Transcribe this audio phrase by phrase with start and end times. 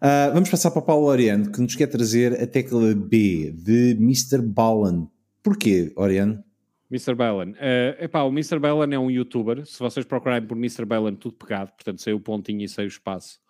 [0.00, 3.90] Uh, vamos passar para o Paulo Oriano, que nos quer trazer a tecla B de
[4.00, 4.40] Mr.
[4.40, 5.06] Ballen.
[5.42, 6.42] Porquê, Oriano?
[6.90, 7.14] Mr.
[7.14, 7.50] Ballen.
[7.50, 8.58] Uh, epá, o Mr.
[8.58, 9.66] Ballen é um youtuber.
[9.66, 10.86] Se vocês procurarem por Mr.
[10.86, 13.40] Ballen, tudo pegado, portanto, sei o pontinho e sei o espaço,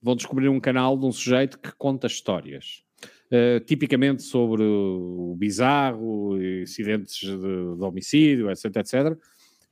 [0.00, 2.84] vão descobrir um canal de um sujeito que conta histórias.
[3.26, 9.18] Uh, tipicamente sobre o bizarro, incidentes de, de homicídio, etc, etc.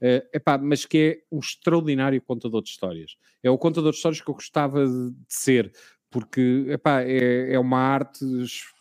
[0.03, 3.13] Uh, epá, mas que é um extraordinário contador de histórias.
[3.41, 5.73] É o contador de histórias que eu gostava de ser,
[6.15, 8.25] porque epá, é, é uma arte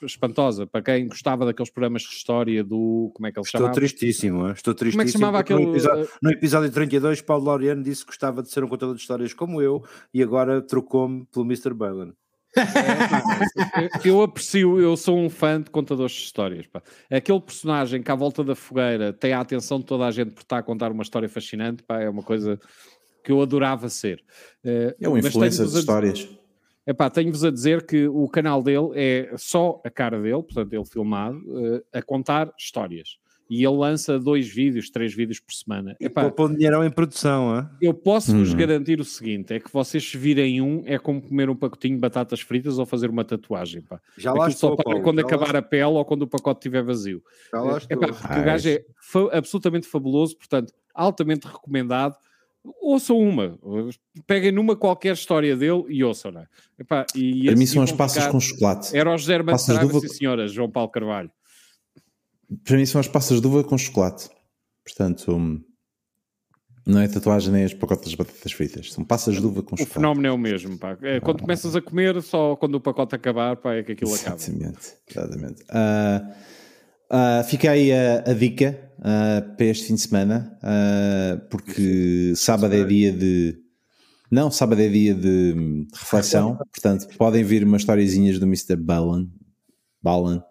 [0.04, 3.10] espantosa para quem gostava daqueles programas de história do.
[3.12, 3.74] Como é que ele Estou chamava?
[3.74, 4.92] tristíssimo, estou tristíssimo.
[4.92, 5.66] Como é que se chamava aquele.
[5.66, 9.02] No episódio, no episódio 32, Paulo Laureano disse que gostava de ser um contador de
[9.02, 9.84] histórias como eu
[10.14, 11.74] e agora trocou-me pelo Mr.
[11.74, 12.14] Balen.
[12.56, 16.68] É, eu aprecio, eu sou um fã de contadores de histórias.
[16.68, 16.84] Pá.
[17.10, 20.42] Aquele personagem que à volta da fogueira tem a atenção de toda a gente por
[20.42, 22.60] estar a contar uma história fascinante, pá, é uma coisa
[23.24, 24.24] que eu adorava ser.
[24.64, 26.30] Uh, é uma influência de histórias.
[26.86, 30.86] Epá, tenho-vos a dizer que o canal dele é só a cara dele, portanto, ele
[30.86, 33.18] filmado, uh, a contar histórias.
[33.50, 35.96] E ele lança dois vídeos, três vídeos por semana.
[36.00, 37.70] E Epá, pôr dinheiro em produção, hein?
[37.82, 38.58] Eu posso-vos uhum.
[38.58, 42.02] garantir o seguinte: é que vocês se virem um, é como comer um pacotinho de
[42.02, 43.82] batatas fritas ou fazer uma tatuagem.
[43.82, 44.00] Pá.
[44.18, 47.22] Já lá estou, só Paulo, quando acabar a pele ou quando o pacote estiver vazio.
[47.52, 47.98] Já lá estou.
[47.98, 48.84] Epá, porque o gajo é
[49.32, 52.16] absolutamente fabuloso, portanto, altamente recomendado
[52.82, 53.58] ouçam uma,
[54.26, 56.46] peguem numa qualquer história dele e ouçam, não?
[56.80, 58.96] Epá, e Para mim são as passas com chocolate.
[58.96, 61.32] Era o José Armando Saraiva, sim senhora, João Paulo Carvalho.
[62.64, 64.30] Para mim são as passas de uva com chocolate.
[64.84, 65.62] Portanto, hum,
[66.86, 68.92] não é tatuagem nem as pacotes de batatas fritas.
[68.92, 69.92] São passas de uva com chocolate.
[69.92, 70.98] O fenómeno é o mesmo, pá.
[71.02, 74.12] É, quando ah, começas a comer, só quando o pacote acabar, pá, é que aquilo
[74.12, 75.28] exatamente, acaba.
[75.28, 75.64] Exatamente.
[75.64, 76.32] Uh,
[77.10, 82.74] uh, fica aí a, a dica uh, para este fim de semana, uh, porque sábado
[82.74, 83.60] é dia de.
[84.32, 88.76] Não, sábado é dia de reflexão, portanto, podem vir umas historiezinhas do Mr.
[88.76, 89.30] Ballan.
[90.02, 90.44] Ballan.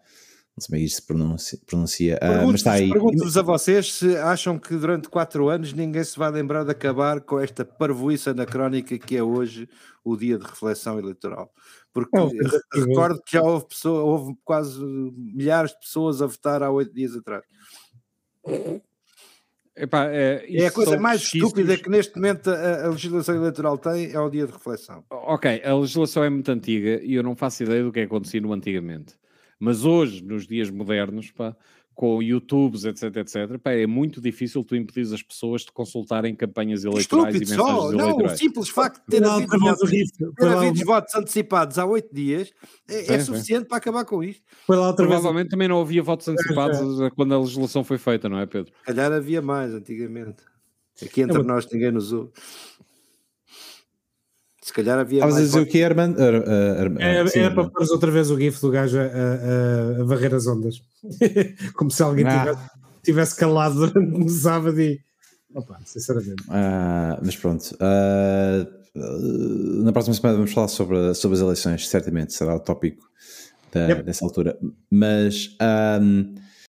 [0.55, 1.59] Não sei como é que isto se pronuncia.
[1.67, 2.21] pronuncia.
[2.23, 2.91] Uh, mas está aí.
[2.91, 7.23] Pergunto-vos a vocês se acham que durante quatro anos ninguém se vai lembrar de acabar
[7.23, 9.67] com esta parvoíça anacrónica que é hoje
[10.05, 11.51] o dia de reflexão eleitoral.
[11.91, 16.71] Porque é, recordo que já houve, pessoa, houve quase milhares de pessoas a votar há
[16.71, 17.45] oito dias atrás.
[19.75, 24.13] Epá, é, é, a coisa mais estúpida que neste momento a, a, legislação eleitoral tem
[24.13, 25.03] é o dia de reflexão.
[25.11, 28.41] Ok, a legislação é muito antiga e eu não faço ideia do que é acontecia
[28.41, 29.15] no antigamente.
[29.59, 31.57] Mas hoje, nos dias modernos, pá,
[31.95, 36.85] com YouTubes, etc, etc, pá, é muito difícil tu impedir as pessoas de consultarem campanhas
[36.85, 37.93] eleitorais Estúpido, e mensagens só.
[37.93, 38.17] eleitorais.
[38.19, 42.51] Não, o simples facto de ter havido, votos, ter havido votos antecipados há oito dias
[42.89, 43.69] é, sim, é suficiente sim.
[43.69, 44.43] para acabar com isto.
[44.67, 45.49] Provavelmente vez...
[45.49, 47.11] também não havia votos antecipados é, é.
[47.11, 48.73] quando a legislação foi feita, não é, Pedro?
[48.85, 50.43] Calhar havia mais antigamente.
[51.01, 52.31] Aqui entre nós ninguém nos ouve.
[54.63, 55.19] Se calhar havia.
[55.19, 56.21] Estavas a dizer o que, Armando?
[56.21, 60.47] É, é para pôr outra vez o GIF do gajo a, a, a varrer as
[60.47, 60.81] ondas.
[61.75, 62.45] Como se alguém ah.
[62.45, 62.71] tivesse,
[63.03, 65.01] tivesse, calado durante um sábado e.
[65.53, 66.45] Opa, sinceramente.
[66.49, 67.77] Ah, mas pronto.
[67.81, 68.65] Ah,
[69.83, 73.05] na próxima semana vamos falar sobre, sobre as eleições, certamente será o tópico
[73.73, 74.03] da, yep.
[74.05, 74.57] dessa altura.
[74.89, 75.57] Mas.
[76.01, 76.37] Um,